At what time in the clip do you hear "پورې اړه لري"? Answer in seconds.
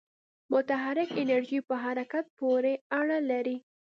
2.39-3.57